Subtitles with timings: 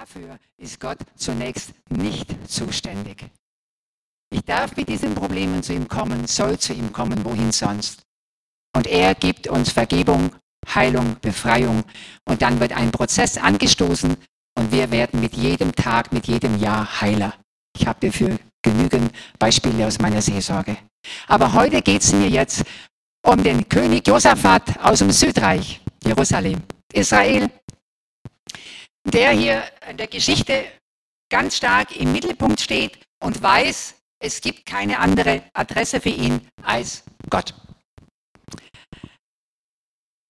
[0.00, 3.26] Dafür ist Gott zunächst nicht zuständig.
[4.32, 8.02] Ich darf mit diesen Problemen zu ihm kommen, soll zu ihm kommen, wohin sonst.
[8.74, 10.30] Und er gibt uns Vergebung,
[10.74, 11.84] Heilung, Befreiung.
[12.24, 14.16] Und dann wird ein Prozess angestoßen
[14.58, 17.34] und wir werden mit jedem Tag, mit jedem Jahr heiler.
[17.78, 20.78] Ich habe dafür genügend Beispiele aus meiner Seelsorge.
[21.26, 22.64] Aber heute geht es mir jetzt
[23.26, 26.62] um den König Josaphat aus dem Südreich, Jerusalem,
[26.94, 27.50] Israel,
[29.04, 30.64] der hier in der Geschichte
[31.30, 37.02] ganz stark im Mittelpunkt steht und weiß, es gibt keine andere Adresse für ihn als
[37.28, 37.54] Gott.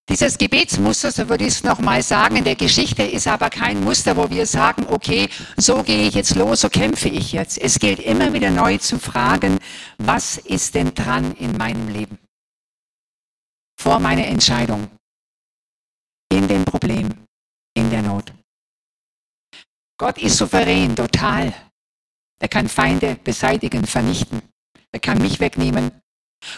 [0.08, 4.16] Dieses Gebetsmuster, so würde ich es nochmal sagen, in der Geschichte ist aber kein Muster,
[4.16, 7.56] wo wir sagen, okay, so gehe ich jetzt los, so kämpfe ich jetzt.
[7.56, 9.58] Es gilt immer wieder neu zu fragen,
[9.98, 12.18] was ist denn dran in meinem Leben?
[13.80, 14.90] Vor meiner Entscheidung,
[16.30, 17.08] in dem Problem,
[17.74, 18.32] in der Not.
[20.02, 21.54] Gott ist souverän, total.
[22.40, 24.42] Er kann Feinde beseitigen, vernichten.
[24.90, 25.92] Er kann mich wegnehmen.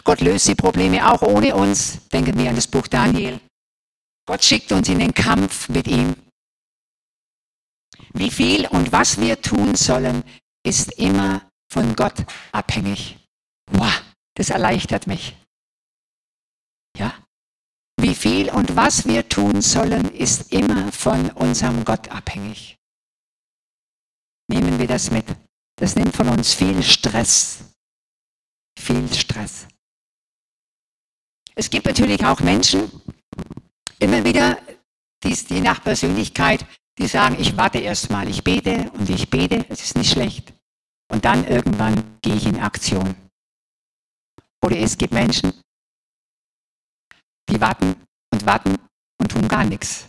[0.02, 2.08] Gott löst die Probleme auch ohne uns.
[2.08, 3.38] Denken wir an das Buch Daniel.
[4.26, 6.16] Gott schickt uns in den Kampf mit ihm.
[8.14, 10.24] Wie viel und was wir tun sollen,
[10.64, 13.18] ist immer von Gott abhängig.
[13.70, 14.02] Wow,
[14.38, 15.36] das erleichtert mich.
[16.96, 17.12] Ja?
[18.00, 22.78] Wie viel und was wir tun sollen, ist immer von unserem Gott abhängig.
[24.48, 25.24] Nehmen wir das mit.
[25.76, 27.64] Das nimmt von uns viel Stress.
[28.78, 29.66] Viel Stress.
[31.54, 32.90] Es gibt natürlich auch Menschen,
[33.98, 34.58] immer wieder,
[35.22, 36.66] die, die nach Persönlichkeit,
[36.98, 40.52] die sagen, ich warte erst mal, ich bete und ich bete, es ist nicht schlecht.
[41.10, 43.14] Und dann irgendwann gehe ich in Aktion.
[44.64, 45.52] Oder es gibt Menschen,
[47.48, 47.94] die warten
[48.32, 48.76] und warten
[49.20, 50.08] und tun gar nichts.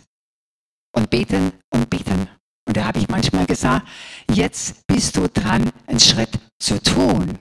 [0.94, 2.28] Und beten und beten.
[2.66, 3.86] Und da habe ich manchmal gesagt,
[4.30, 7.38] jetzt bist du dran, einen Schritt zu tun,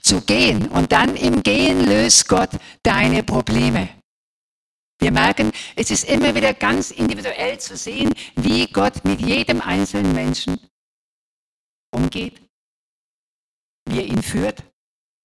[0.00, 0.68] zu gehen.
[0.68, 2.50] Und dann im Gehen löst Gott
[2.82, 3.88] deine Probleme.
[5.00, 10.14] Wir merken, es ist immer wieder ganz individuell zu sehen, wie Gott mit jedem einzelnen
[10.14, 10.58] Menschen
[11.92, 12.40] umgeht,
[13.86, 14.62] wie er ihn führt,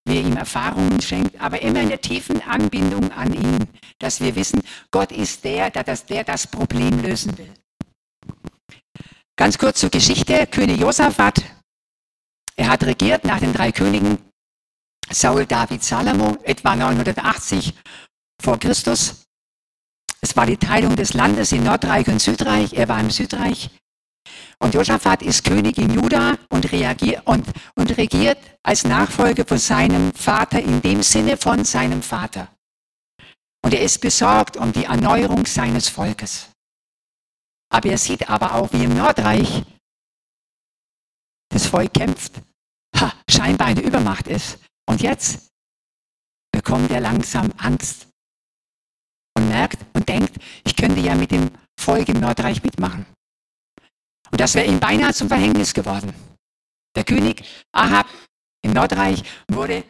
[0.05, 3.67] wie er ihm Erfahrungen schenkt, aber immer in der tiefen Anbindung an ihn,
[3.99, 4.61] dass wir wissen,
[4.91, 7.53] Gott ist der, der das, der das Problem lösen will.
[9.39, 10.47] Ganz kurz zur Geschichte.
[10.47, 11.41] König Josaphat,
[12.57, 14.17] er hat regiert nach den drei Königen
[15.09, 17.73] Saul, David, Salomo, etwa 980
[18.43, 19.23] vor Christus.
[20.19, 22.73] Es war die Teilung des Landes in Nordreich und Südreich.
[22.73, 23.69] Er war im Südreich.
[24.61, 26.69] Und Josaphat ist König in Juda und,
[27.23, 27.45] und,
[27.75, 32.49] und regiert als Nachfolger von seinem Vater in dem Sinne von seinem Vater.
[33.63, 36.49] Und er ist besorgt um die Erneuerung seines Volkes.
[37.71, 39.63] Aber er sieht aber auch, wie im Nordreich
[41.49, 42.33] das Volk kämpft,
[42.95, 44.59] ha, scheinbar eine Übermacht ist.
[44.87, 45.49] Und jetzt
[46.51, 48.07] bekommt er langsam Angst
[49.35, 53.05] und merkt und denkt, ich könnte ja mit dem Volk im Nordreich mitmachen.
[54.31, 56.13] Und das wäre ihm beinahe zum Verhängnis geworden.
[56.95, 58.07] Der König Ahab
[58.63, 59.83] im Nordreich wurde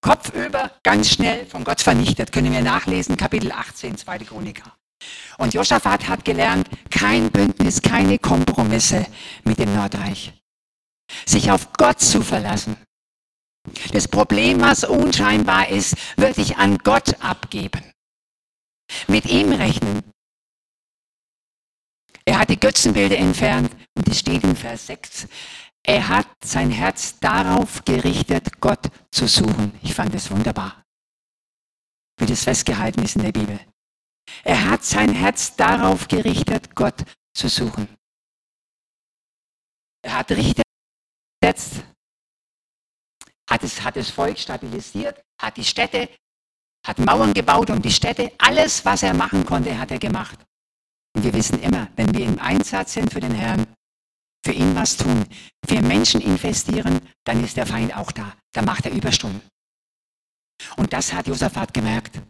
[0.00, 2.32] kopfüber ganz schnell von Gott vernichtet.
[2.32, 4.18] Können wir nachlesen, Kapitel 18, 2.
[4.20, 4.76] Chroniker.
[5.38, 9.06] Und Josaphat hat gelernt, kein Bündnis, keine Kompromisse
[9.44, 10.32] mit dem Nordreich.
[11.26, 12.76] Sich auf Gott zu verlassen.
[13.92, 17.92] Das Problem, was unscheinbar ist, wirklich an Gott abgeben.
[19.08, 20.02] Mit ihm rechnen.
[22.24, 25.26] Er hat die Götzenbilder entfernt und es steht in Vers 6.
[25.82, 29.72] Er hat sein Herz darauf gerichtet, Gott zu suchen.
[29.82, 30.84] Ich fand es wunderbar,
[32.18, 33.58] wie das festgehalten ist in der Bibel.
[34.44, 37.88] Er hat sein Herz darauf gerichtet, Gott zu suchen.
[40.02, 40.62] Er hat Richter
[41.40, 41.84] gesetzt,
[43.48, 46.08] hat es, hat das Volk stabilisiert, hat die Städte,
[46.86, 48.32] hat Mauern gebaut um die Städte.
[48.38, 50.38] Alles, was er machen konnte, hat er gemacht.
[51.14, 53.66] Und wir wissen immer, wenn wir im Einsatz sind für den Herrn,
[54.44, 55.26] für ihn was tun,
[55.66, 58.34] für Menschen investieren, dann ist der Feind auch da.
[58.52, 59.42] Da macht er Überstunden.
[60.76, 62.20] Und das hat Josaphat gemerkt.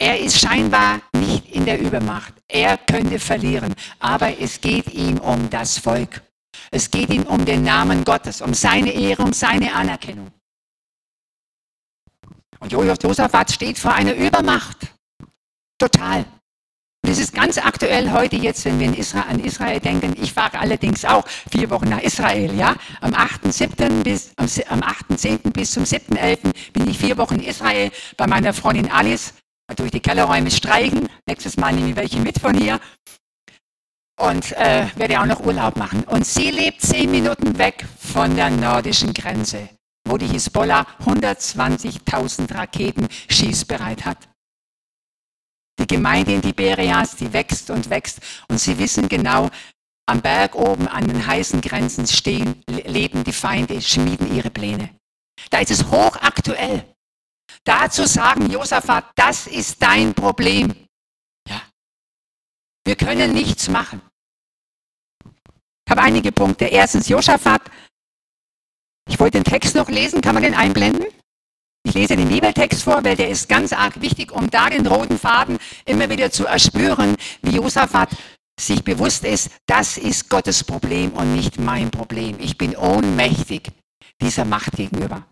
[0.00, 2.32] Er ist scheinbar nicht in der Übermacht.
[2.48, 3.74] Er könnte verlieren.
[3.98, 6.22] Aber es geht ihm um das Volk.
[6.70, 10.30] Es geht ihm um den Namen Gottes, um seine Ehre, um seine Anerkennung.
[12.60, 14.78] Und Josaphat steht vor einer Übermacht.
[15.78, 16.24] Total.
[17.02, 20.14] Und es ist ganz aktuell heute jetzt, wenn wir in Israel, an Israel denken.
[20.18, 22.74] Ich fahre allerdings auch vier Wochen nach Israel, ja.
[23.02, 24.02] Am 8.7.
[24.02, 25.50] bis, am, am 8.10.
[25.50, 26.54] bis zum 7.11.
[26.72, 29.34] bin ich vier Wochen in Israel bei meiner Freundin Alice
[29.76, 31.08] durch die Kellerräume streichen.
[31.26, 32.80] Nächstes Mal nehme ich welche mit von hier.
[34.18, 36.04] und äh, werde auch noch Urlaub machen.
[36.04, 39.70] Und sie lebt zehn Minuten weg von der nordischen Grenze,
[40.06, 44.28] wo die Hisbollah 120.000 Raketen schießbereit hat.
[45.78, 48.20] Die Gemeinde in Tiberias, die wächst und wächst.
[48.48, 49.48] Und sie wissen genau,
[50.06, 54.90] am Berg oben an den heißen Grenzen stehen, leben die Feinde, schmieden ihre Pläne.
[55.50, 56.84] Da ist es hochaktuell.
[57.64, 60.74] Dazu sagen Josaphat, das ist dein Problem.
[61.48, 61.62] Ja.
[62.84, 64.00] Wir können nichts machen.
[65.86, 66.66] Ich habe einige Punkte.
[66.66, 67.62] Erstens, Josaphat.
[69.08, 70.20] Ich wollte den Text noch lesen.
[70.20, 71.06] Kann man den einblenden?
[71.82, 75.18] Ich lese den Bibeltext vor, weil der ist ganz arg wichtig, um da den roten
[75.18, 78.10] Faden immer wieder zu erspüren, wie Josaphat
[78.60, 82.36] sich bewusst ist, das ist Gottes Problem und nicht mein Problem.
[82.38, 83.72] Ich bin ohnmächtig
[84.20, 85.26] dieser Macht gegenüber.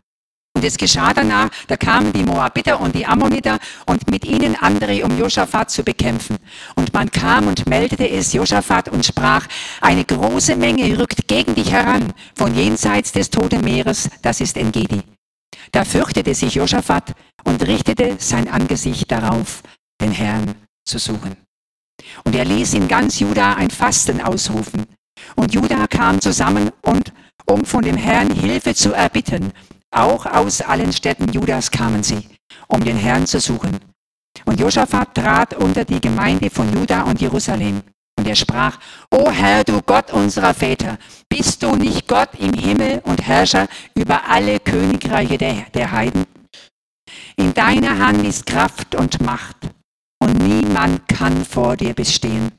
[0.59, 5.05] Und es geschah danach, da kamen die Moabiter und die Ammoniter und mit ihnen andere,
[5.05, 6.37] um Josaphat zu bekämpfen.
[6.75, 9.47] Und man kam und meldete es Josaphat und sprach,
[9.81, 15.01] eine große Menge rückt gegen dich heran, von jenseits des Toten Meeres, das ist Engedi.
[15.71, 17.15] Da fürchtete sich Josaphat
[17.45, 19.63] und richtete sein Angesicht darauf,
[20.01, 21.37] den Herrn zu suchen.
[22.25, 24.87] Und er ließ in ganz Juda ein Fasten ausrufen.
[25.37, 27.13] Und Juda kam zusammen und
[27.47, 29.53] um von dem Herrn Hilfe zu erbitten.
[29.91, 32.29] Auch aus allen Städten Judas kamen sie,
[32.69, 33.79] um den Herrn zu suchen.
[34.45, 37.83] Und Josaphat trat unter die Gemeinde von Juda und Jerusalem.
[38.19, 38.79] Und er sprach,
[39.11, 40.99] O Herr, du Gott unserer Väter,
[41.29, 46.27] bist du nicht Gott im Himmel und Herrscher über alle Königreiche der, der Heiden?
[47.37, 49.57] In deiner Hand ist Kraft und Macht
[50.19, 52.58] und niemand kann vor dir bestehen.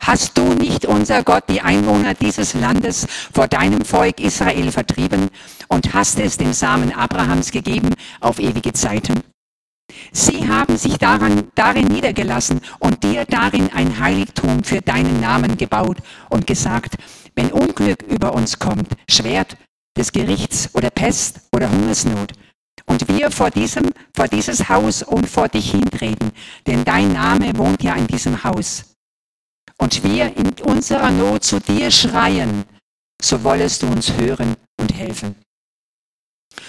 [0.00, 5.28] Hast du nicht, unser Gott, die Einwohner dieses Landes vor deinem Volk Israel vertrieben
[5.68, 7.90] und hast es dem Samen Abrahams gegeben
[8.20, 9.22] auf ewige Zeiten?
[10.12, 15.98] Sie haben sich daran, darin niedergelassen und dir darin ein Heiligtum für deinen Namen gebaut
[16.28, 16.96] und gesagt,
[17.34, 19.56] wenn Unglück über uns kommt, Schwert
[19.96, 22.32] des Gerichts oder Pest oder Hungersnot,
[22.90, 23.84] und wir vor diesem,
[24.14, 26.32] vor dieses Haus und vor dich hintreten,
[26.66, 28.89] denn dein Name wohnt ja in diesem Haus.
[29.80, 32.64] Und wir in unserer Not zu dir schreien,
[33.20, 35.36] so wollest du uns hören und helfen.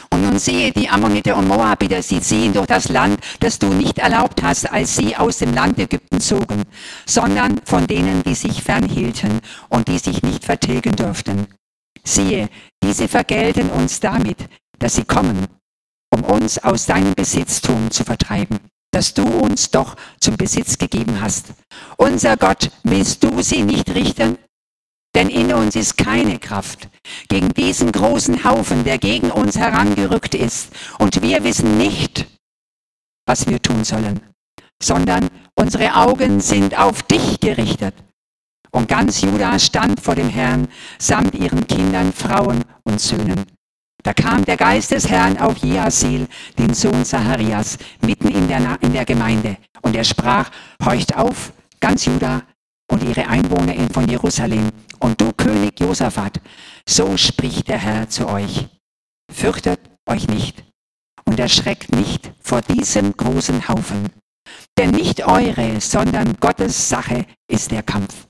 [0.09, 3.97] Und nun sehe die Ammoniter und Moabiter, sie ziehen durch das Land, das du nicht
[3.97, 6.63] erlaubt hast, als sie aus dem Land Ägypten zogen,
[7.05, 11.47] sondern von denen, die sich fernhielten und die sich nicht vertilgen durften.
[12.03, 12.49] Siehe,
[12.83, 14.37] diese vergelten uns damit,
[14.79, 15.47] dass sie kommen
[16.13, 18.59] um uns aus deinem Besitztum zu vertreiben,
[18.91, 21.47] das du uns doch zum Besitz gegeben hast.
[21.97, 24.38] Unser Gott, willst du sie nicht richten?
[25.15, 26.89] Denn in uns ist keine Kraft
[27.27, 30.69] gegen diesen großen Haufen, der gegen uns herangerückt ist.
[31.00, 32.27] Und wir wissen nicht,
[33.25, 34.21] was wir tun sollen,
[34.81, 37.93] sondern unsere Augen sind auf dich gerichtet.
[38.71, 43.45] Und ganz Juda stand vor dem Herrn samt ihren Kindern, Frauen und Söhnen.
[44.03, 46.27] Da kam der Geist des Herrn auf Jeasil,
[46.58, 49.58] den Sohn Zacharias, mitten in der, in der Gemeinde.
[49.81, 50.50] Und er sprach,
[50.84, 52.41] horcht auf, ganz Juda
[52.89, 54.70] und ihre Einwohner von Jerusalem.
[55.00, 56.39] Und du König Josaphat,
[56.88, 58.67] so spricht der Herr zu euch.
[59.31, 60.63] Fürchtet euch nicht
[61.25, 64.10] und erschreckt nicht vor diesem großen Haufen.
[64.77, 68.27] Denn nicht eure, sondern Gottes Sache ist der Kampf.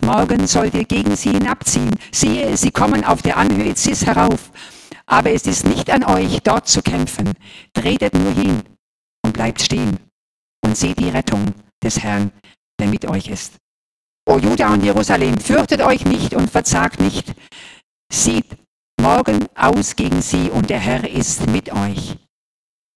[0.00, 1.94] Morgen sollt ihr gegen sie hinabziehen.
[2.12, 4.50] Siehe, sie kommen auf der Anhöhe Cis herauf
[5.08, 7.32] aber es ist nicht an euch, dort zu kämpfen.
[7.72, 8.62] Tretet nur hin
[9.24, 9.98] und bleibt stehen
[10.62, 12.30] und seht die Rettung des Herrn,
[12.78, 13.54] der mit euch ist.
[14.28, 17.34] O Juda und Jerusalem, fürchtet euch nicht und verzagt nicht.
[18.12, 18.58] Sieht
[19.00, 22.18] morgen aus gegen sie und der Herr ist mit euch.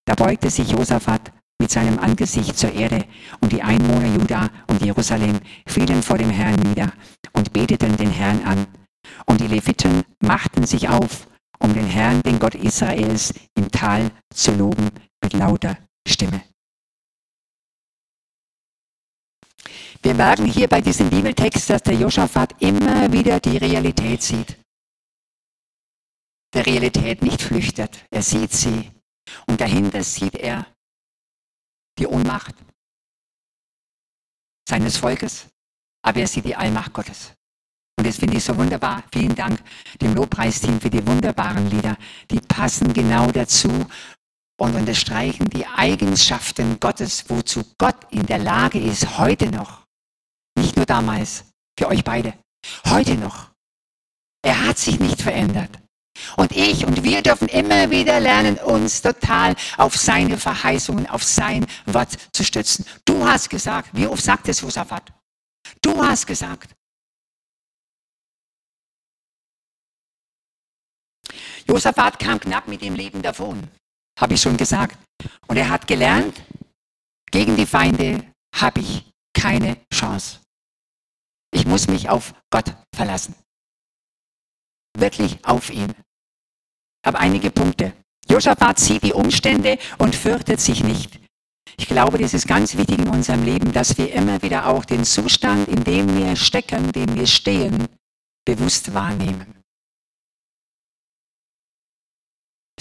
[0.05, 3.07] Da beugte sich Josaphat mit seinem Angesicht zur Erde
[3.41, 6.93] und die Einwohner Juda und Jerusalem fielen vor dem Herrn nieder
[7.33, 8.67] und beteten den Herrn an.
[9.25, 11.27] Und die Leviten machten sich auf
[11.63, 14.91] um den Herrn, den Gott Israels, im Tal zu loben
[15.23, 16.43] mit lauter Stimme.
[20.03, 24.59] Wir merken hier bei diesem Bibeltext, dass der Josaphat immer wieder die Realität sieht.
[26.53, 28.91] Der Realität nicht flüchtet, er sieht sie.
[29.47, 30.67] Und dahinter sieht er
[31.99, 32.57] die Ohnmacht
[34.69, 35.47] seines Volkes,
[36.03, 37.33] aber er sieht die Allmacht Gottes.
[38.03, 39.05] Und das finde ich so wunderbar.
[39.13, 39.63] Vielen Dank
[40.01, 41.97] dem Lobpreisteam für die wunderbaren Lieder.
[42.33, 43.87] Die passen genau dazu
[44.59, 49.83] und unterstreichen die Eigenschaften Gottes, wozu Gott in der Lage ist, heute noch.
[50.59, 51.45] Nicht nur damals,
[51.79, 52.35] für euch beide.
[52.89, 53.53] Heute noch.
[54.45, 55.71] Er hat sich nicht verändert.
[56.37, 61.67] Und ich und wir dürfen immer wieder lernen, uns total auf seine Verheißungen, auf sein
[61.87, 62.85] Wort zu stützen.
[63.05, 65.13] Du hast gesagt, wie oft sagt es Josaphat?
[65.81, 66.75] Du hast gesagt,
[71.67, 73.69] Josaphat kam knapp mit dem Leben davon,
[74.19, 74.99] habe ich schon gesagt.
[75.47, 76.41] Und er hat gelernt,
[77.31, 79.05] gegen die Feinde habe ich
[79.35, 80.41] keine Chance.
[81.55, 83.35] Ich muss mich auf Gott verlassen.
[84.97, 85.93] Wirklich auf ihn.
[87.05, 87.93] Aber einige Punkte.
[88.29, 91.19] Josaphat sieht die Umstände und fürchtet sich nicht.
[91.77, 95.05] Ich glaube, das ist ganz wichtig in unserem Leben, dass wir immer wieder auch den
[95.05, 97.89] Zustand, in dem wir stecken, in dem wir stehen,
[98.45, 99.62] bewusst wahrnehmen.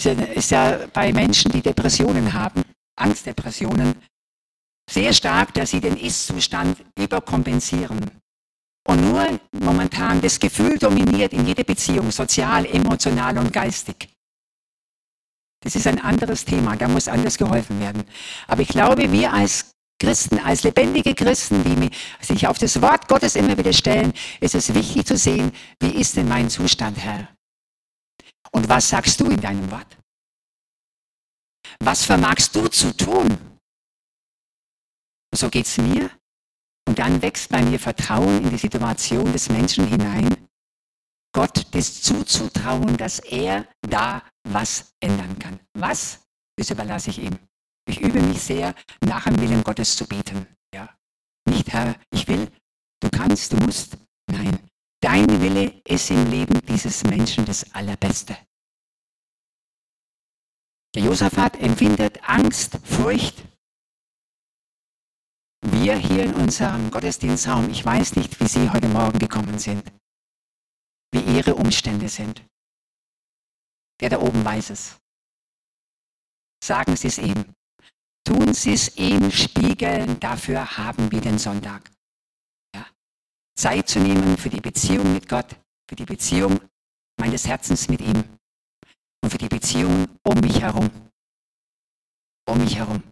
[0.06, 2.62] Ist ja bei Menschen, die Depressionen haben,
[2.96, 3.94] Angstdepressionen,
[4.90, 8.10] sehr stark, dass sie den Ist-Zustand überkompensieren.
[8.86, 14.08] Und nur momentan das Gefühl dominiert in jeder Beziehung, sozial, emotional und geistig.
[15.62, 18.02] Das ist ein anderes Thema, da muss anders geholfen werden.
[18.48, 21.90] Aber ich glaube, wir als Christen, als lebendige Christen, die
[22.20, 26.16] sich auf das Wort Gottes immer wieder stellen, ist es wichtig zu sehen, wie ist
[26.16, 27.28] denn mein Zustand, Herr?
[28.54, 29.96] Und was sagst du in deinem Wort?
[31.80, 33.58] Was vermagst du zu tun?
[35.34, 36.10] So geht es mir.
[36.86, 40.48] Und dann wächst bei mir Vertrauen in die Situation des Menschen hinein.
[41.34, 45.58] Gott das zuzutrauen, dass er da was ändern kann.
[45.72, 46.20] Was?
[46.58, 47.38] Das überlasse ich ihm.
[47.88, 50.46] Ich übe mich sehr, nach dem Willen Gottes zu beten.
[50.74, 50.94] Ja.
[51.48, 52.50] Nicht, Herr, ich will,
[53.00, 53.96] du kannst, du musst.
[54.30, 54.58] Nein,
[55.02, 58.36] dein Wille ist im Leben dieses Menschen das Allerbeste.
[60.94, 63.42] Der Josaphat empfindet Angst, Furcht.
[65.64, 69.82] Wir hier in unserem Gottesdienstraum, ich weiß nicht, wie Sie heute Morgen gekommen sind,
[71.12, 72.44] wie Ihre Umstände sind.
[74.00, 74.98] Der da oben weiß es.
[76.62, 77.54] Sagen Sie es ihm.
[78.24, 81.90] Tun Sie es ihm spiegeln, dafür haben wir den Sonntag.
[83.54, 85.56] Zeit zu nehmen für die Beziehung mit Gott,
[85.88, 86.60] für die Beziehung
[87.18, 88.24] meines Herzens mit ihm
[89.22, 90.90] und für die Beziehung um mich herum.
[92.48, 93.02] Um mich herum.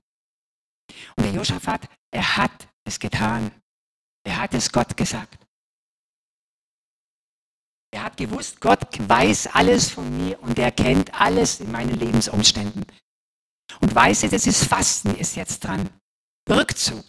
[1.16, 3.50] Und der Josaphat, er hat es getan.
[4.24, 5.38] Er hat es Gott gesagt.
[7.92, 12.84] Er hat gewusst, Gott weiß alles von mir und er kennt alles in meinen Lebensumständen.
[13.80, 15.88] Und weiß, das ist Fasten, ist jetzt dran.
[16.48, 17.04] Rückzug.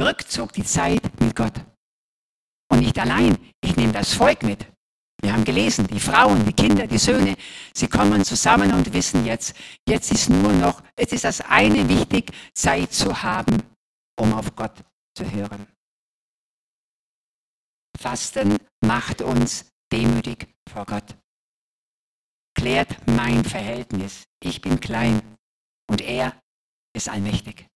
[0.00, 1.54] Rückzug, die Zeit mit Gott.
[2.70, 4.66] Und nicht allein, ich nehme das Volk mit.
[5.20, 7.36] Wir haben gelesen, die Frauen, die Kinder, die Söhne,
[7.74, 9.54] sie kommen zusammen und wissen jetzt,
[9.88, 13.62] jetzt ist nur noch, es ist das eine wichtig, Zeit zu haben,
[14.18, 14.84] um auf Gott
[15.16, 15.66] zu hören.
[17.98, 21.16] Fasten macht uns demütig vor Gott.
[22.54, 24.24] Klärt mein Verhältnis.
[24.40, 25.20] Ich bin klein
[25.90, 26.40] und er
[26.94, 27.66] ist allmächtig.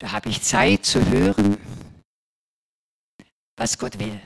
[0.00, 1.58] Da habe ich Zeit zu hören,
[3.56, 4.20] was Gott will.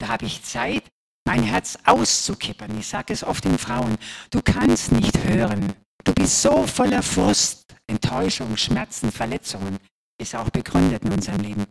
[0.00, 0.90] Da habe ich Zeit,
[1.26, 2.78] mein Herz auszukippen.
[2.78, 3.98] Ich sage es oft den Frauen,
[4.30, 5.74] du kannst nicht hören.
[6.04, 9.78] Du bist so voller Frust, Enttäuschung, Schmerzen, Verletzungen.
[10.20, 11.66] Ist auch begründet in unserem Leben.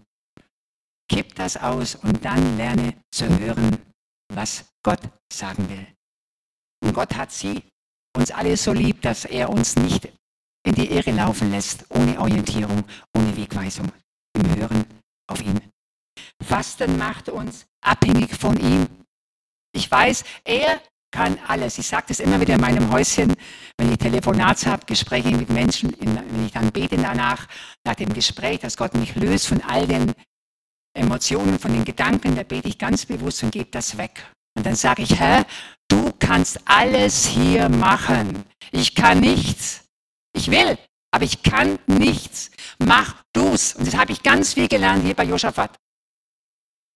[1.09, 3.77] Kipp das aus und dann lerne zu hören,
[4.31, 5.01] was Gott
[5.31, 5.87] sagen will.
[6.83, 7.63] Und Gott hat sie,
[8.15, 10.11] uns alle so lieb, dass er uns nicht
[10.65, 12.83] in die Irre laufen lässt, ohne Orientierung,
[13.15, 13.91] ohne Wegweisung.
[14.35, 14.98] Im Hören
[15.29, 15.59] auf ihn.
[16.41, 18.87] Fasten macht uns abhängig von ihm.
[19.73, 20.81] Ich weiß, er
[21.11, 21.77] kann alles.
[21.77, 23.35] Ich sage das immer wieder in meinem Häuschen,
[23.77, 27.47] wenn ich Telefonate habe, Gespräche mit Menschen, wenn ich dann bete danach,
[27.83, 30.13] nach dem Gespräch, dass Gott mich löst von all den
[30.93, 34.25] Emotionen, von den Gedanken, da bete ich ganz bewusst und gebe das weg.
[34.55, 35.45] Und dann sage ich, Herr,
[35.87, 38.43] du kannst alles hier machen.
[38.71, 39.85] Ich kann nichts.
[40.33, 40.77] Ich will,
[41.11, 42.51] aber ich kann nichts.
[42.77, 43.75] Mach du's.
[43.75, 45.75] Und das habe ich ganz viel gelernt hier bei Josaphat.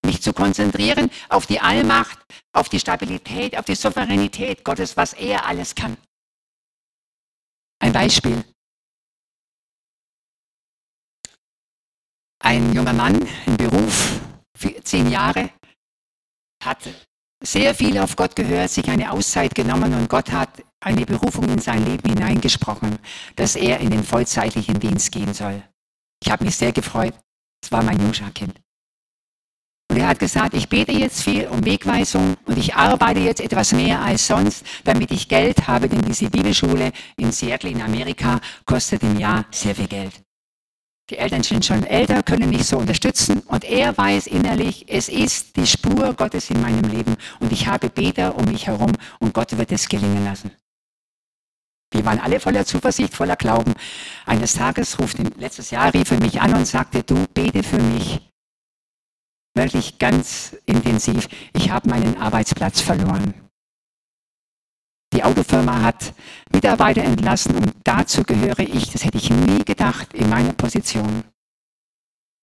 [0.05, 2.19] Mich zu konzentrieren auf die Allmacht,
[2.51, 5.97] auf die Stabilität, auf die Souveränität Gottes, was er alles kann.
[7.79, 8.43] Ein Beispiel.
[12.39, 14.19] Ein junger Mann im Beruf,
[14.83, 15.49] zehn Jahre,
[16.61, 16.89] hat
[17.45, 21.59] sehr viel auf Gott gehört, sich eine Auszeit genommen und Gott hat eine Berufung in
[21.59, 22.97] sein Leben hineingesprochen,
[23.35, 25.61] dass er in den vollzeitlichen Dienst gehen soll.
[26.23, 27.13] Ich habe mich sehr gefreut.
[27.63, 28.59] Es war mein Jungscharkind.
[29.91, 33.73] Und er hat gesagt, ich bete jetzt viel um Wegweisung und ich arbeite jetzt etwas
[33.73, 39.03] mehr als sonst, damit ich Geld habe, denn diese Bibelschule in Seattle in Amerika kostet
[39.03, 40.22] im Jahr sehr viel Geld.
[41.13, 45.55] Die Eltern sind schon älter, können nicht so unterstützen und er weiß innerlich, es ist
[45.55, 49.55] die Spur Gottes in meinem Leben und ich habe Beter um mich herum und Gott
[49.55, 50.49] wird es gelingen lassen.
[51.91, 53.75] Wir waren alle voller Zuversicht, voller Glauben.
[54.25, 58.19] Eines Tages ruft letztes Jahr rief er mich an und sagte, du bete für mich.
[59.53, 61.29] wirklich ganz intensiv.
[61.53, 63.42] Ich habe meinen Arbeitsplatz verloren.
[65.13, 66.15] Die Autofirma hat
[66.51, 68.89] Mitarbeiter entlassen und dazu gehöre ich.
[68.89, 71.23] Das hätte ich nie gedacht in meiner Position,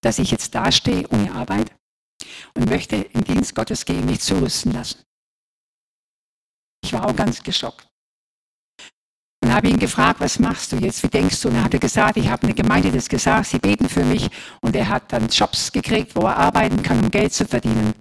[0.02, 1.72] dass ich jetzt dastehe ohne Arbeit
[2.54, 5.02] und möchte im Dienst Gottes gehen, mich zurüsten lassen.
[6.84, 7.88] Ich war auch ganz geschockt.
[9.42, 11.02] Und habe ihn gefragt, was machst du jetzt?
[11.02, 11.48] Wie denkst du?
[11.48, 14.30] Und er hatte gesagt, ich habe eine Gemeinde das gesagt, sie beten für mich.
[14.60, 17.94] Und er hat dann Jobs gekriegt, wo er arbeiten kann, um Geld zu verdienen.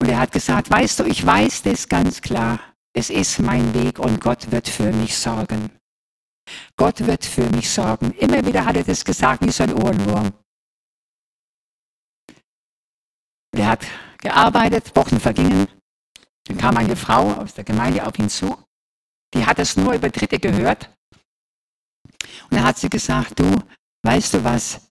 [0.00, 2.73] Und er hat gesagt, weißt du, ich weiß das ganz klar.
[2.96, 5.70] Es ist mein Weg und Gott wird für mich sorgen.
[6.76, 8.12] Gott wird für mich sorgen.
[8.12, 10.32] Immer wieder hat er das gesagt wie so ein Ohrenwurm.
[13.52, 13.84] Er hat
[14.18, 15.66] gearbeitet, Wochen vergingen.
[16.44, 18.56] Dann kam eine Frau aus der Gemeinde auf ihn zu.
[19.32, 20.90] Die hat es nur über Dritte gehört.
[22.44, 23.56] Und dann hat sie gesagt, du,
[24.02, 24.88] weißt du was,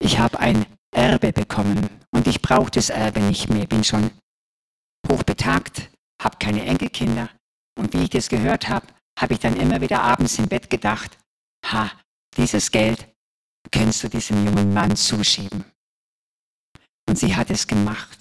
[0.00, 4.10] ich habe ein Erbe bekommen und ich brauche das Erbe nicht mehr, bin schon
[5.08, 7.28] hochbetagt, habe keine Enkelkinder.
[7.76, 8.86] Und wie ich das gehört habe,
[9.18, 11.18] habe ich dann immer wieder abends im Bett gedacht,
[11.64, 11.90] ha,
[12.36, 13.08] dieses Geld
[13.70, 15.64] kannst du diesem jungen Mann zuschieben.
[17.08, 18.18] Und sie hat es gemacht.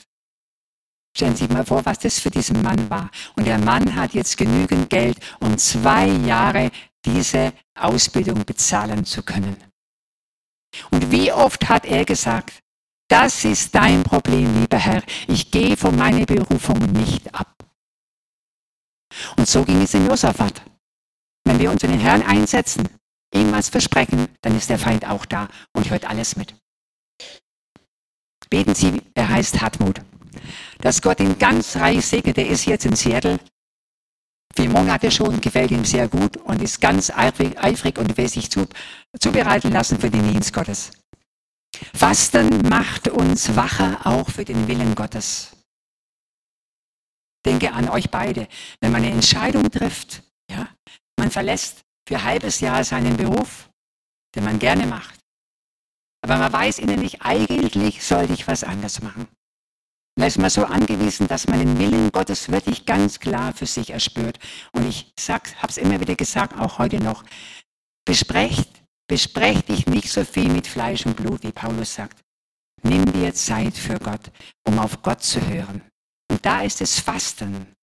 [1.16, 3.12] Stellen Sie sich mal vor, was das für diesen Mann war.
[3.36, 6.72] Und der Mann hat jetzt genügend Geld, um zwei Jahre
[7.06, 9.56] diese Ausbildung bezahlen zu können.
[10.90, 12.64] Und wie oft hat er gesagt,
[13.08, 17.53] das ist dein Problem, lieber Herr, ich gehe von meiner Berufung nicht ab.
[19.38, 20.62] Und so ging es in Josaphat.
[21.46, 22.88] Wenn wir uns in den Herrn einsetzen,
[23.34, 26.56] ihm was versprechen, dann ist der Feind auch da und hört alles mit.
[28.50, 30.02] Beten Sie, er heißt Hartmut
[30.84, 32.38] dass Gott ihn ganz reich segnet.
[32.38, 33.40] Er ist jetzt in Seattle.
[34.56, 37.56] Vier Monate schon, gefällt ihm sehr gut und ist ganz eifrig,
[37.98, 38.68] und will sich zu,
[39.18, 40.92] zubereiten lassen für den Dienst Gottes.
[41.96, 45.53] Fasten macht uns wacher auch für den Willen Gottes.
[47.46, 48.48] Denke an euch beide.
[48.80, 50.68] Wenn man eine Entscheidung trifft, ja,
[51.18, 53.70] man verlässt für ein halbes Jahr seinen Beruf,
[54.36, 55.20] den man gerne macht.
[56.24, 59.28] Aber man weiß innerlich, eigentlich sollte ich was anderes machen.
[60.16, 63.90] Da ist man so angewiesen, dass man den Willen Gottes wirklich ganz klar für sich
[63.90, 64.40] erspürt.
[64.72, 67.24] Und ich habe es immer wieder gesagt, auch heute noch,
[68.06, 68.70] besprecht,
[69.08, 72.22] besprecht dich nicht so viel mit Fleisch und Blut, wie Paulus sagt.
[72.84, 74.32] Nimm dir Zeit für Gott,
[74.68, 75.82] um auf Gott zu hören.
[76.44, 77.74] Da ist das Fasten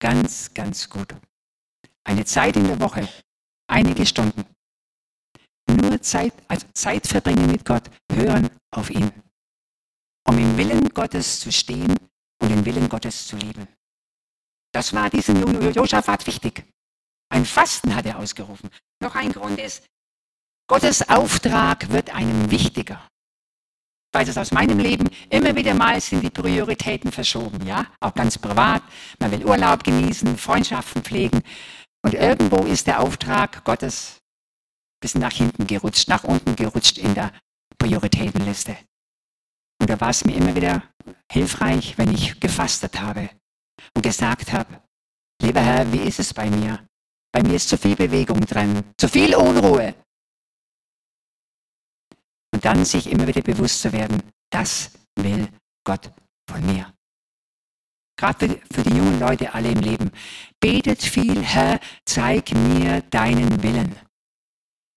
[0.00, 1.14] ganz, ganz gut.
[2.04, 3.08] Eine Zeit in der Woche,
[3.68, 4.44] einige Stunden.
[5.66, 9.10] Nur Zeit, also Zeit verbringen mit Gott, hören auf ihn
[10.28, 11.96] um im Willen Gottes zu stehen
[12.40, 13.66] und den Willen Gottes zu lieben.
[14.72, 16.64] Das war diesem Josaphat wichtig.
[17.28, 18.70] Ein Fasten hat er ausgerufen.
[19.00, 19.86] Noch ein Grund ist,
[20.68, 23.06] Gottes Auftrag wird einem wichtiger.
[24.12, 28.36] Weiß es aus meinem Leben, immer wieder mal sind die Prioritäten verschoben, ja, auch ganz
[28.36, 28.82] privat.
[29.18, 31.42] Man will Urlaub genießen, Freundschaften pflegen
[32.04, 34.20] und irgendwo ist der Auftrag Gottes
[35.00, 37.32] bis nach hinten gerutscht, nach unten gerutscht in der
[37.78, 38.76] Prioritätenliste.
[39.80, 40.82] Und da war es mir immer wieder
[41.30, 43.30] hilfreich, wenn ich gefastet habe
[43.94, 44.80] und gesagt habe,
[45.40, 46.86] lieber Herr, wie ist es bei mir?
[47.32, 49.94] Bei mir ist zu viel Bewegung drin, zu viel Unruhe.
[52.62, 55.48] Dann sich immer wieder bewusst zu werden, das will
[55.84, 56.10] Gott
[56.48, 56.92] von mir.
[58.16, 60.10] Gerade für, für die jungen Leute alle im Leben.
[60.60, 63.96] Betet viel, Herr, zeig mir deinen Willen.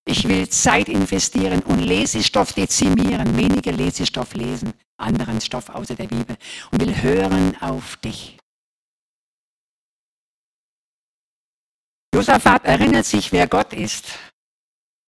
[0.08, 6.38] Ich will Zeit investieren und Lesestoff dezimieren, weniger Lesestoff lesen, anderen Stoff außer der Bibel
[6.72, 8.38] und will hören auf dich.
[12.14, 14.06] Josaphat erinnert sich, wer Gott ist,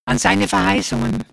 [0.06, 1.24] an seine Verheißungen,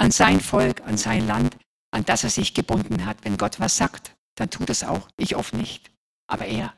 [0.00, 1.56] an sein Volk, an sein Land,
[1.92, 3.18] an das er sich gebunden hat.
[3.22, 5.08] Wenn Gott was sagt, dann tut es auch.
[5.16, 5.90] Ich oft nicht,
[6.26, 6.74] aber er.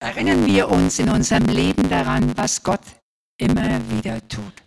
[0.00, 2.82] Erinnern wir uns in unserem Leben daran, was Gott
[3.38, 4.62] immer wieder tut.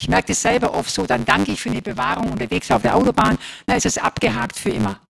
[0.00, 2.82] Ich merke das selber oft so, dann danke ich für eine Bewahrung und bewege auf
[2.82, 5.00] der Autobahn, dann ist es abgehakt für immer.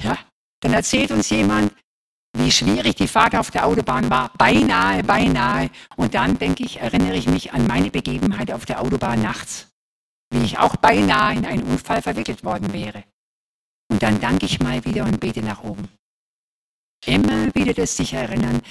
[0.00, 0.16] Ja,
[0.60, 1.74] dann erzählt uns jemand,
[2.34, 5.70] wie schwierig die Fahrt auf der Autobahn war, beinahe, beinahe.
[5.96, 9.68] Und dann denke ich, erinnere ich mich an meine Begebenheit auf der Autobahn nachts,
[10.30, 13.04] wie ich auch beinahe in einen Unfall verwickelt worden wäre.
[13.90, 15.88] Und dann danke ich mal wieder und bete nach oben.
[17.04, 18.62] Immer wieder das sich erinnern,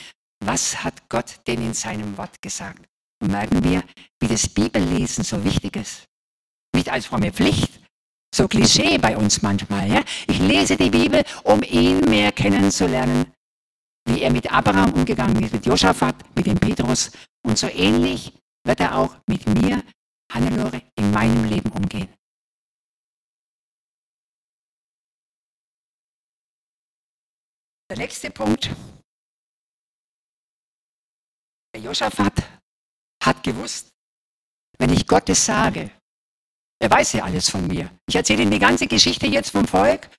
[0.44, 2.88] was hat Gott denn in seinem Wort gesagt?
[3.22, 3.84] Und merken wir,
[4.20, 6.06] wie das Bibellesen so wichtig ist.
[6.74, 7.82] Nicht als fromme Pflicht,
[8.34, 9.88] so Klischee bei uns manchmal.
[9.88, 10.02] Ja?
[10.28, 13.32] Ich lese die Bibel, um ihn mehr kennenzulernen,
[14.06, 17.12] wie er mit Abraham umgegangen ist, mit Josaphat, mit dem Petrus.
[17.44, 18.34] Und so ähnlich
[18.66, 19.84] wird er auch mit mir,
[20.32, 22.10] Hannelore, in meinem Leben umgehen.
[27.90, 28.70] Der nächste Punkt.
[31.76, 32.34] Der Josaphat
[33.24, 33.90] hat gewusst,
[34.78, 35.92] wenn ich Gottes sage,
[36.82, 37.92] er weiß ja alles von mir.
[38.08, 40.10] Ich erzähle ihm die ganze Geschichte jetzt vom Volk,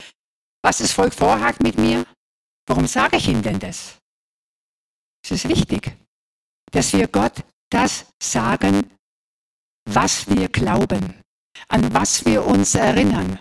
[0.63, 2.05] was das Volk vorhat mit mir,
[2.65, 3.97] Warum sage ich ihm denn das?
[5.23, 5.95] Es ist wichtig,
[6.71, 8.91] dass wir Gott das sagen,
[9.85, 11.21] was wir glauben,
[11.67, 13.39] an was wir uns erinnern.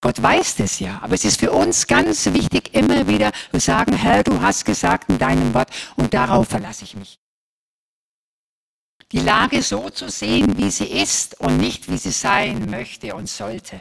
[0.00, 3.94] Gott weiß das ja, aber es ist für uns ganz wichtig, immer wieder zu sagen,
[3.94, 7.18] Herr, du hast gesagt in deinem Wort und darauf verlasse ich mich.
[9.12, 13.28] Die Lage so zu sehen, wie sie ist und nicht, wie sie sein möchte und
[13.28, 13.80] sollte.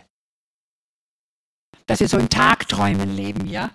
[1.85, 3.71] Dass wir so in Tagträumen leben, ja?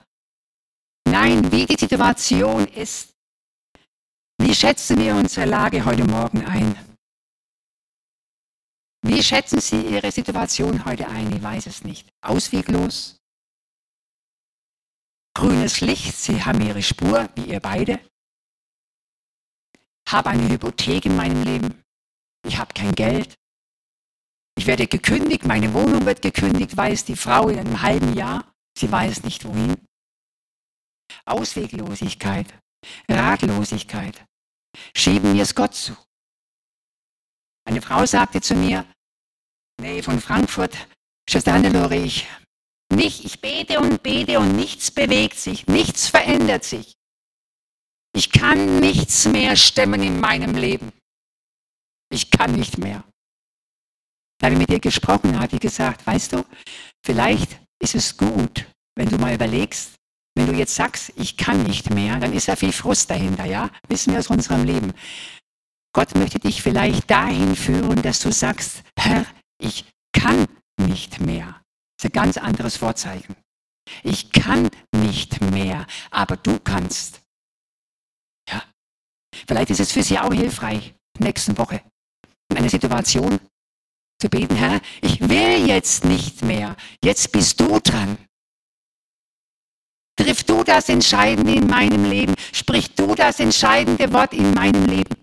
[1.07, 3.15] Nein, wie die Situation ist.
[4.41, 6.77] Wie schätzen wir unsere Lage heute Morgen ein?
[9.03, 11.33] Wie schätzen Sie Ihre Situation heute ein?
[11.33, 12.09] Ich weiß es nicht.
[12.21, 13.17] Ausweglos?
[15.35, 18.01] Grünes Licht, Sie haben Ihre Spur, wie ihr beide.
[20.09, 21.83] Habe eine Hypothek in meinem Leben.
[22.47, 23.35] Ich habe kein Geld.
[24.59, 28.53] Ich werde gekündigt, meine Wohnung wird gekündigt, weiß die Frau in einem halben Jahr.
[28.77, 29.77] Sie weiß nicht wohin.
[31.27, 32.53] Ausweglosigkeit,
[33.09, 34.27] Ratlosigkeit.
[34.97, 35.97] Schieben wir es Gott zu.
[37.69, 38.85] Eine Frau sagte zu mir,
[39.81, 40.77] nee, von Frankfurt,
[41.31, 42.27] Schwester Hannelore, ich
[42.93, 46.97] nicht, ich bete und bete und nichts bewegt sich, nichts verändert sich.
[48.13, 50.91] Ich kann nichts mehr stemmen in meinem Leben.
[52.11, 53.08] Ich kann nicht mehr.
[54.39, 56.45] Da habe ich mit ihr gesprochen, hat sie gesagt, weißt du,
[57.05, 59.95] vielleicht ist es gut, wenn du mal überlegst,
[60.37, 63.71] wenn du jetzt sagst, ich kann nicht mehr, dann ist ja viel Frust dahinter, ja?
[63.89, 64.93] Wissen wir aus unserem Leben.
[65.93, 69.27] Gott möchte dich vielleicht dahin führen, dass du sagst, Herr,
[69.61, 70.47] ich kann
[70.81, 71.61] nicht mehr.
[71.97, 73.35] Das ist ein ganz anderes Vorzeichen.
[74.05, 77.21] Ich kann nicht mehr, aber du kannst.
[78.49, 78.63] Ja.
[79.49, 81.83] Vielleicht ist es für Sie auch hilfreich, nächste Woche
[82.51, 83.41] in einer Situation
[84.21, 86.77] zu beten, Herr, ich will jetzt nicht mehr.
[87.03, 88.19] Jetzt bist du dran.
[90.17, 92.35] Triff du das Entscheidende in meinem Leben.
[92.53, 95.15] Sprich du das entscheidende Wort in meinem Leben.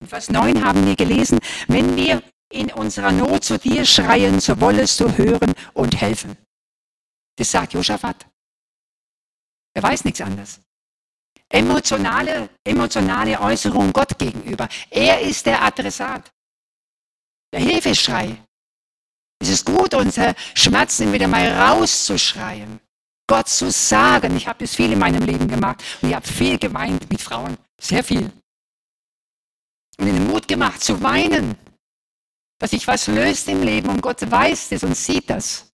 [0.00, 1.38] In Vers 9 haben wir gelesen,
[1.68, 6.36] wenn wir in unserer Not zu dir schreien, so wollest du hören und helfen.
[7.36, 8.26] Das sagt Josaphat.
[9.74, 10.60] Er weiß nichts anderes.
[11.48, 14.68] Emotionale, emotionale Äußerung Gott gegenüber.
[14.90, 16.32] Er ist der Adressat.
[17.52, 18.36] Der Hilfeschrei.
[19.38, 22.80] Es ist gut, unsere Schmerzen wieder mal rauszuschreien.
[23.28, 24.36] Gott zu sagen.
[24.36, 27.56] Ich habe das viel in meinem Leben gemacht und ich habe viel geweint mit Frauen.
[27.80, 28.30] Sehr viel.
[29.98, 31.56] Und den Mut gemacht zu weinen.
[32.58, 35.70] Dass sich was löst im Leben und Gott weiß das und sieht das.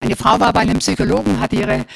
[0.00, 1.86] Eine Frau war bei einem Psychologen, hat ihre,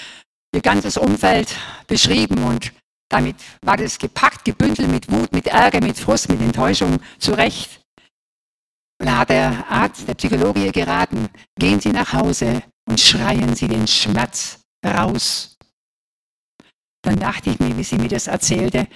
[0.54, 1.54] ihr ganzes Umfeld
[1.86, 2.72] beschrieben und
[3.10, 7.82] damit war das gepackt, gebündelt mit Wut, mit Ärger, mit Frust, mit Enttäuschung zurecht.
[8.98, 13.68] Und da hat der Arzt, der Psychologe geraten, gehen Sie nach Hause und schreien Sie
[13.68, 15.58] den Schmerz raus.
[17.02, 18.86] Dann dachte ich mir, wie sie mir das erzählte,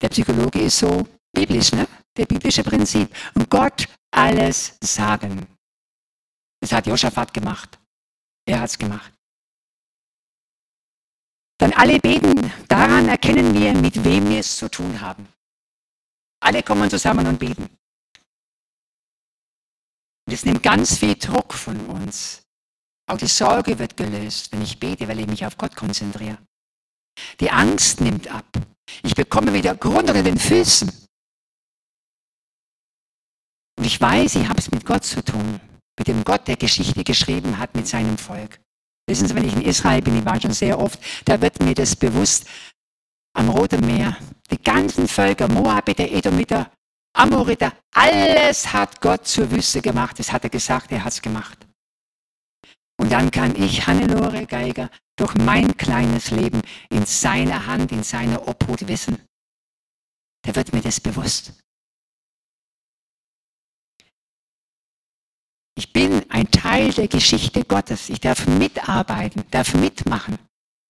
[0.00, 1.86] der Psychologe ist so biblisch, ne?
[2.16, 3.14] Der biblische Prinzip.
[3.34, 5.46] Und Gott alles sagen.
[6.60, 7.78] Das hat Josaphat gemacht.
[8.46, 9.12] Er hat es gemacht.
[11.62, 15.28] Dann alle beten, daran erkennen wir, mit wem wir es zu tun haben.
[16.42, 17.70] Alle kommen zusammen und beten.
[20.28, 22.42] Das nimmt ganz viel Druck von uns.
[23.06, 26.38] Auch die Sorge wird gelöst, wenn ich bete, weil ich mich auf Gott konzentriere.
[27.38, 28.46] Die Angst nimmt ab.
[29.04, 30.90] Ich bekomme wieder Grund unter den Füßen.
[33.78, 35.60] Und ich weiß, ich habe es mit Gott zu tun.
[35.96, 38.58] Mit dem Gott, der Geschichte geschrieben hat mit seinem Volk.
[39.06, 41.74] Wissen Sie, wenn ich in Israel bin, ich war schon sehr oft, da wird mir
[41.74, 42.46] das bewusst.
[43.34, 44.16] Am Roten Meer,
[44.50, 46.70] die ganzen Völker, Moabiter, Edomiter,
[47.14, 50.18] Amoriter, alles hat Gott zur Wüste gemacht.
[50.18, 51.58] Das hat er gesagt, er hat es gemacht.
[52.98, 58.46] Und dann kann ich, Hannelore Geiger, durch mein kleines Leben in seiner Hand, in seiner
[58.48, 59.18] Obhut wissen.
[60.42, 61.52] Da wird mir das bewusst.
[65.74, 68.08] Ich bin ein Teil der Geschichte Gottes.
[68.08, 70.38] Ich darf mitarbeiten, darf mitmachen,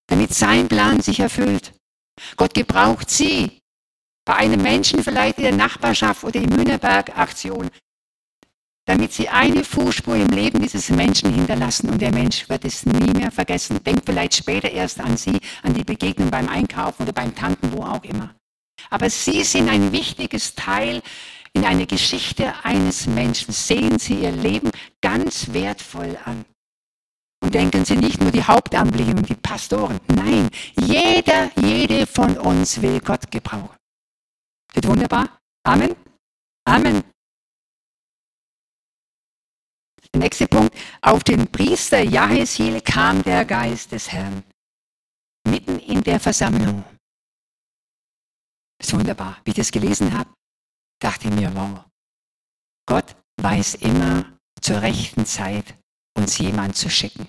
[0.07, 1.73] damit sein Plan sich erfüllt.
[2.35, 3.59] Gott gebraucht sie.
[4.25, 7.69] Bei einem Menschen vielleicht in der Nachbarschaft oder im Hühnerberg-Aktion
[8.85, 13.13] damit sie eine Fußspur im Leben dieses Menschen hinterlassen und der Mensch wird es nie
[13.13, 13.81] mehr vergessen.
[13.83, 17.83] Denkt vielleicht später erst an sie, an die Begegnung beim Einkaufen oder beim Tanken, wo
[17.83, 18.35] auch immer.
[18.89, 21.01] Aber sie sind ein wichtiges Teil
[21.53, 23.53] in eine Geschichte eines Menschen.
[23.53, 26.45] Sehen Sie Ihr Leben ganz wertvoll an.
[27.41, 29.99] Und denken Sie nicht nur die Hauptamtlichen und die Pastoren.
[30.07, 33.77] Nein, jeder, jede von uns will Gott gebrauchen.
[34.73, 35.39] Wird wunderbar?
[35.63, 35.95] Amen?
[36.65, 37.03] Amen.
[40.13, 40.75] Der nächste Punkt.
[41.01, 44.43] Auf den Priester Jahesiel kam der Geist des Herrn.
[45.47, 46.85] Mitten in der Versammlung.
[48.77, 49.41] Das ist wunderbar.
[49.43, 50.29] Wie ich das gelesen habe,
[51.03, 51.83] dachte ich mir, wow.
[52.87, 55.75] Gott weiß immer zur rechten Zeit,
[56.17, 57.27] uns jemand zu schicken.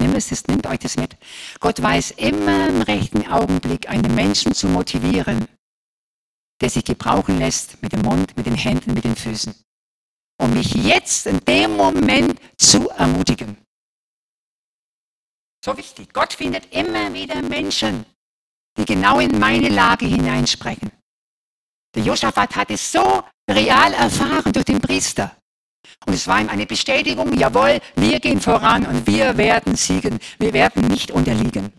[0.00, 1.16] Nimm es, nimmt euch das mit.
[1.60, 5.46] Gott weiß immer im rechten Augenblick, einen Menschen zu motivieren,
[6.60, 9.54] der sich gebrauchen lässt mit dem Mund, mit den Händen, mit den Füßen,
[10.40, 13.56] um mich jetzt in dem Moment zu ermutigen.
[15.64, 16.12] So wichtig.
[16.12, 18.04] Gott findet immer wieder Menschen,
[18.76, 20.90] die genau in meine Lage hineinsprechen.
[21.94, 25.36] Der Josaphat hat es so real erfahren durch den Priester.
[26.06, 30.52] Und es war ihm eine Bestätigung, jawohl, wir gehen voran und wir werden siegen, wir
[30.52, 31.72] werden nicht unterliegen.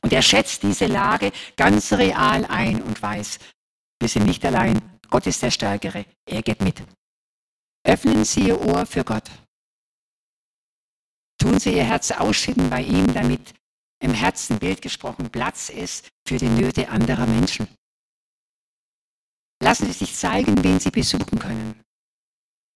[0.00, 3.38] Und er schätzt diese Lage ganz real ein und weiß,
[4.00, 4.80] wir sind nicht allein,
[5.10, 6.82] Gott ist der Stärkere, er geht mit.
[7.84, 9.28] Öffnen Sie Ihr Ohr für Gott.
[11.38, 13.54] Tun Sie Ihr Herz ausschütten bei ihm, damit
[14.00, 17.66] im Herzen Bild gesprochen Platz ist für die Nöte anderer Menschen.
[19.62, 21.80] Lassen Sie sich zeigen, wen Sie besuchen können.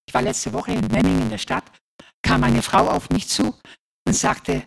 [0.07, 1.65] Ich war letzte Woche in Memmingen in der Stadt,
[2.23, 3.55] kam eine Frau auf mich zu
[4.05, 4.65] und sagte,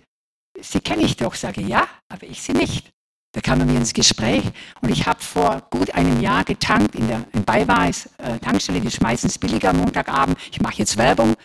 [0.61, 1.35] Sie kenne ich doch.
[1.35, 2.91] Sage ja, aber ich sie nicht.
[3.33, 4.43] Da kamen wir ins Gespräch
[4.81, 8.87] und ich habe vor gut einem Jahr getankt in der in Beiweis äh, Tankstelle, die
[8.87, 10.37] ist meistens billiger Montagabend.
[10.51, 11.35] Ich mache jetzt Werbung.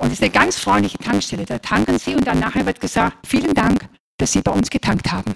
[0.00, 1.44] Und es ist eine ganz freundliche Tankstelle.
[1.44, 5.10] Da tanken sie und dann nachher wird gesagt, vielen Dank, dass Sie bei uns getankt
[5.10, 5.34] haben.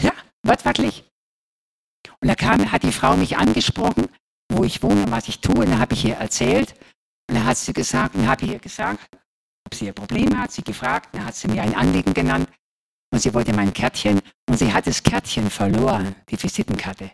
[0.00, 1.04] Ja, wortwörtlich.
[2.22, 4.08] Und da kam, hat die Frau mich angesprochen,
[4.50, 5.64] wo ich wohne und was ich tue.
[5.64, 6.74] Und da habe ich ihr erzählt.
[7.28, 9.08] Und da hat sie gesagt, und habe ihr gesagt,
[9.66, 12.48] ob sie ihr Problem hat, sie gefragt, dann hat sie mir ein Anliegen genannt
[13.12, 17.10] und sie wollte mein Kärtchen und sie hat das Kärtchen verloren, die Visitenkarte.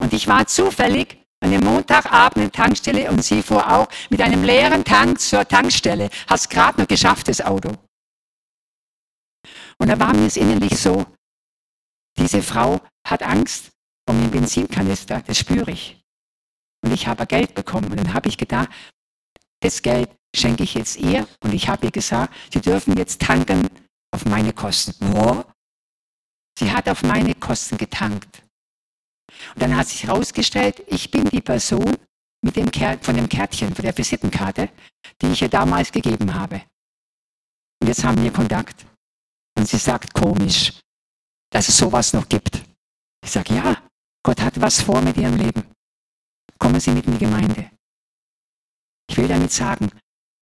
[0.00, 4.20] Und ich war zufällig an dem Montagabend in der Tankstelle und sie fuhr auch mit
[4.20, 6.10] einem leeren Tank zur Tankstelle.
[6.26, 7.72] Hast gerade noch geschafft, das Auto.
[9.78, 11.06] Und da war mir es innerlich so,
[12.18, 13.70] diese Frau hat Angst
[14.10, 16.00] um den Benzinkanister, das spüre ich.
[16.82, 17.90] Und ich habe Geld bekommen.
[17.90, 18.68] Und dann habe ich gedacht,
[19.60, 21.26] das Geld schenke ich jetzt ihr.
[21.42, 23.68] Und ich habe ihr gesagt, Sie dürfen jetzt tanken
[24.12, 24.94] auf meine Kosten.
[25.00, 25.44] Wo?
[26.58, 28.42] Sie hat auf meine Kosten getankt.
[29.54, 31.96] Und dann hat sich herausgestellt, ich bin die Person
[32.42, 32.70] mit dem
[33.02, 34.70] von dem Kärtchen, von der Visitenkarte,
[35.20, 36.62] die ich ihr damals gegeben habe.
[37.80, 38.84] Und jetzt haben wir Kontakt.
[39.56, 40.80] Und sie sagt komisch,
[41.50, 42.62] dass es sowas noch gibt.
[43.22, 43.89] Ich sage, ja,
[44.22, 45.72] Gott hat was vor mit ihrem Leben.
[46.58, 47.70] Kommen Sie mit in die Gemeinde.
[49.08, 49.90] Ich will damit sagen,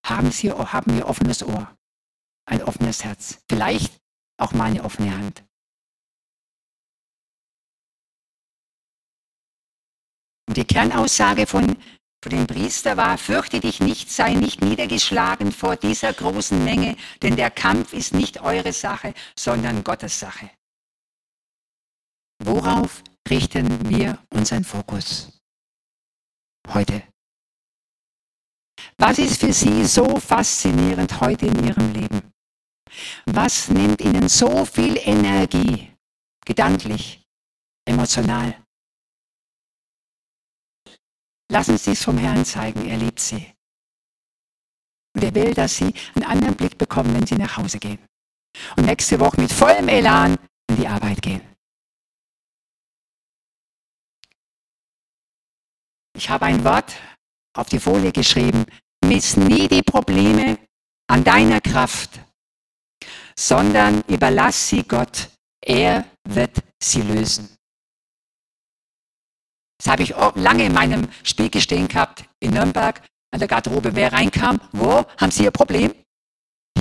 [0.04, 1.76] haben, Sie, haben wir offenes Ohr,
[2.46, 3.98] ein offenes Herz, vielleicht
[4.38, 5.44] auch mal eine offene Hand.
[10.48, 11.76] Und die Kernaussage von,
[12.22, 17.36] von dem Priester war, fürchte dich nicht, sei nicht niedergeschlagen vor dieser großen Menge, denn
[17.36, 20.50] der Kampf ist nicht eure Sache, sondern Gottes Sache.
[22.42, 25.40] Worauf richten wir unseren Fokus
[26.68, 27.02] heute?
[28.96, 32.32] Was ist für Sie so faszinierend heute in Ihrem Leben?
[33.26, 35.92] Was nimmt Ihnen so viel Energie,
[36.44, 37.22] gedanklich,
[37.86, 38.64] emotional?
[41.50, 43.54] Lassen Sie es vom Herrn zeigen, er liebt Sie.
[45.14, 47.98] Und er will, dass Sie einen anderen Blick bekommen, wenn Sie nach Hause gehen.
[48.76, 50.36] Und nächste Woche mit vollem Elan
[50.68, 51.57] in die Arbeit gehen.
[56.18, 56.96] Ich habe ein Wort
[57.56, 58.66] auf die Folie geschrieben.
[59.04, 60.58] Miss nie die Probleme
[61.06, 62.18] an deiner Kraft,
[63.36, 65.30] sondern überlass sie Gott.
[65.64, 67.56] Er wird sie lösen.
[69.78, 73.00] Das habe ich auch lange in meinem Spiegel stehen gehabt in Nürnberg
[73.30, 73.94] an der Garderobe.
[73.94, 75.94] Wer reinkam, wo haben Sie Ihr Problem?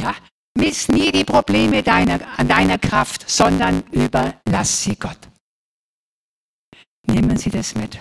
[0.01, 0.15] Ja,
[0.57, 5.29] miss nie die Probleme deiner, an deiner Kraft, sondern überlass sie Gott.
[7.05, 7.99] Nehmen Sie das mit.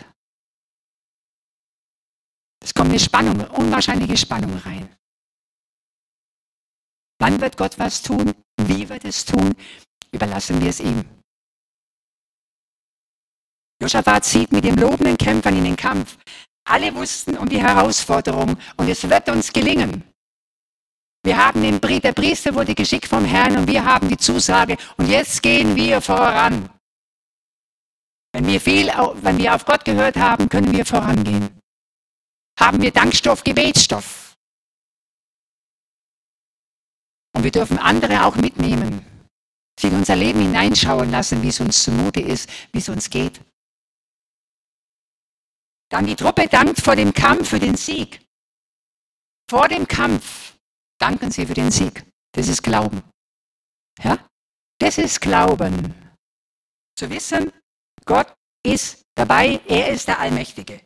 [2.66, 4.88] Es kommt eine Spannung, unwahrscheinliche Spannung rein.
[7.20, 8.32] Wann wird Gott was tun?
[8.60, 9.54] Wie wird es tun?
[10.10, 11.04] Überlassen wir es ihm.
[13.80, 16.18] Josaphat zieht mit den lobenden Kämpfern in den Kampf.
[16.68, 20.02] Alle wussten um die Herausforderung und es wird uns gelingen.
[21.22, 24.76] Wir haben den Brief, der Priester wurde geschickt vom Herrn und wir haben die Zusage
[24.96, 26.68] und jetzt gehen wir voran.
[28.32, 28.88] Wenn wir viel,
[29.22, 31.56] wenn wir auf Gott gehört haben, können wir vorangehen.
[32.58, 34.34] Haben wir Dankstoff, Gebetsstoff.
[37.34, 39.04] Und wir dürfen andere auch mitnehmen,
[39.78, 43.40] sie in unser Leben hineinschauen lassen, wie es uns zumute ist, wie es uns geht.
[45.90, 48.20] Dann die Truppe dankt vor dem Kampf für den Sieg.
[49.48, 50.56] Vor dem Kampf
[50.98, 52.04] danken sie für den Sieg.
[52.32, 53.02] Das ist Glauben.
[54.02, 54.18] Ja?
[54.78, 55.94] Das ist Glauben.
[56.98, 57.52] Zu wissen,
[58.04, 60.85] Gott ist dabei, er ist der Allmächtige.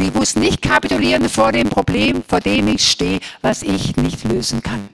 [0.00, 4.62] Ich muss nicht kapitulieren vor dem Problem, vor dem ich stehe, was ich nicht lösen
[4.62, 4.88] kann.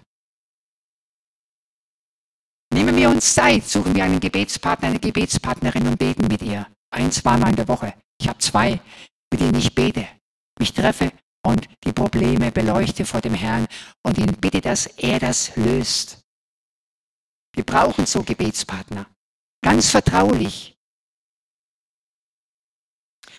[2.72, 6.66] Nehmen wir uns Zeit, suchen wir einen Gebetspartner, eine Gebetspartnerin und beten mit ihr.
[6.90, 7.94] Ein, zweimal in der Woche.
[8.20, 8.80] Ich habe zwei,
[9.30, 10.08] mit denen ich bete,
[10.58, 11.12] mich treffe
[11.44, 13.66] und die Probleme beleuchte vor dem Herrn
[14.02, 16.20] und ihn bitte, dass er das löst.
[17.54, 19.06] Wir brauchen so Gebetspartner.
[19.62, 20.76] Ganz vertraulich.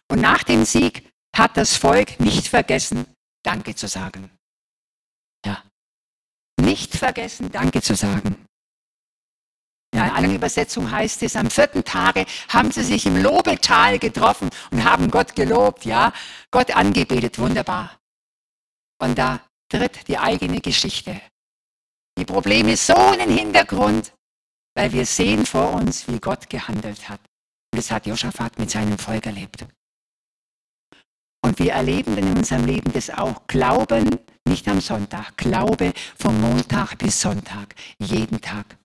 [0.07, 3.05] Und nach dem Sieg hat das Volk nicht vergessen,
[3.43, 4.31] Danke zu sagen.
[5.45, 5.63] Ja.
[6.59, 8.45] Nicht vergessen, Danke zu sagen.
[9.93, 14.49] Ja, in einer Übersetzung heißt es, am vierten Tage haben sie sich im Lobetal getroffen
[14.71, 16.11] und haben Gott gelobt, ja,
[16.51, 17.97] Gott angebetet, wunderbar.
[19.01, 21.21] Und da tritt die eigene Geschichte.
[22.17, 24.13] Die Probleme so in den Hintergrund,
[24.75, 27.19] weil wir sehen vor uns, wie Gott gehandelt hat.
[27.71, 29.65] Und das hat Josaphat mit seinem Volk erlebt.
[31.45, 33.45] Und wir erleben in unserem Leben das auch.
[33.45, 38.79] Glauben nicht am Sonntag, Glaube vom Montag bis Sonntag, jeden Tag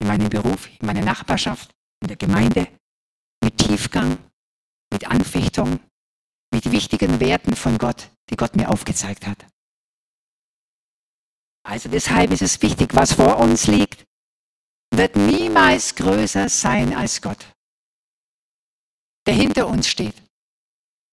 [0.00, 1.70] in meinem Beruf, in meiner Nachbarschaft,
[2.02, 2.66] in der Gemeinde,
[3.44, 4.18] mit Tiefgang,
[4.92, 5.78] mit Anfechtung,
[6.52, 9.46] mit wichtigen Werten von Gott, die Gott mir aufgezeigt hat.
[11.64, 14.04] Also deshalb ist es wichtig, was vor uns liegt,
[14.92, 17.46] wird niemals größer sein als Gott,
[19.28, 20.23] der hinter uns steht.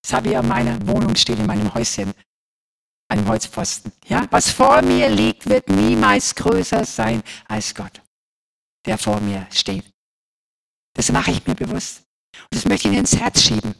[0.10, 2.14] In meiner Wohnung steht, in meinem Häuschen,
[3.10, 3.92] einem Holzpfosten.
[4.08, 4.26] Ja?
[4.32, 8.02] Was vor mir liegt, wird niemals größer sein als Gott
[8.86, 9.86] der vor mir steht.
[10.94, 12.04] Das mache ich mir bewusst.
[12.36, 13.76] Und das möchte ich Ihnen ins Herz schieben.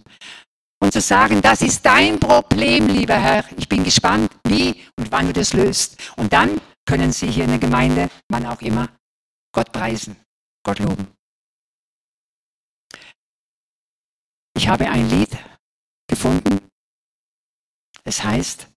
[0.82, 3.46] Und zu sagen, das ist dein Problem, lieber Herr.
[3.58, 5.98] Ich bin gespannt, wie und wann du das löst.
[6.16, 8.90] Und dann können Sie hier in der Gemeinde, wann auch immer,
[9.54, 10.16] Gott preisen,
[10.64, 11.08] Gott loben.
[14.56, 15.38] Ich habe ein Lied
[16.22, 16.60] gefunden.
[18.04, 18.68] Es heißt,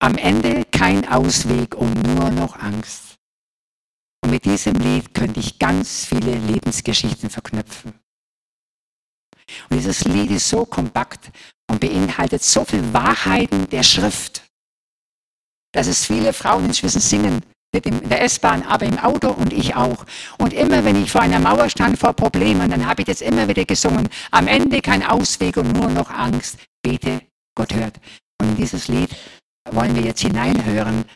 [0.00, 3.16] am Ende kein Ausweg und nur noch Angst.
[4.22, 7.94] Und mit diesem Lied könnte ich ganz viele Lebensgeschichten verknüpfen.
[9.68, 11.32] Und dieses Lied ist so kompakt
[11.68, 14.48] und beinhaltet so viele Wahrheiten der Schrift,
[15.72, 19.74] dass es viele Frauen inzwischen singen, nicht in der S-Bahn, aber im Auto und ich
[19.76, 20.04] auch.
[20.38, 23.48] Und immer, wenn ich vor einer Mauer stand, vor Problemen, dann habe ich das immer
[23.48, 24.08] wieder gesungen.
[24.30, 26.58] Am Ende kein Ausweg und nur noch Angst.
[26.82, 27.20] Bete,
[27.54, 28.00] Gott hört.
[28.40, 29.10] Und dieses Lied
[29.70, 31.04] wollen wir jetzt hineinhören